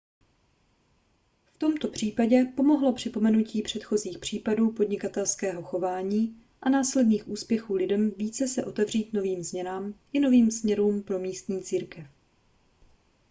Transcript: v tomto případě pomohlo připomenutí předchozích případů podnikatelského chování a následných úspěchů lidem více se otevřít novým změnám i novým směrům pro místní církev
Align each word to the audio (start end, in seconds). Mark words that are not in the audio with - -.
v 1.45 1.57
tomto 1.59 1.87
případě 1.87 2.45
pomohlo 2.55 2.93
připomenutí 2.93 3.61
předchozích 3.61 4.19
případů 4.19 4.71
podnikatelského 4.71 5.63
chování 5.63 6.43
a 6.61 6.69
následných 6.69 7.27
úspěchů 7.27 7.73
lidem 7.75 8.11
více 8.11 8.47
se 8.47 8.65
otevřít 8.65 9.13
novým 9.13 9.43
změnám 9.43 9.93
i 10.13 10.19
novým 10.19 10.51
směrům 10.51 11.03
pro 11.03 11.19
místní 11.19 11.63
církev 11.63 12.07